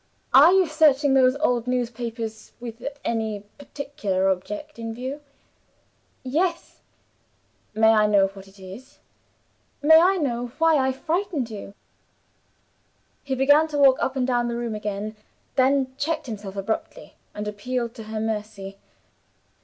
[0.33, 5.21] Are you searching those old newspapers with any particular object in view?"
[6.23, 6.79] "Yes."
[7.75, 8.97] "May I know what it is?"
[9.79, 11.75] "May I know why I frightened you?"
[13.23, 15.17] He began to walk up and down the room again
[15.55, 18.79] then checked himself abruptly, and appealed to her mercy.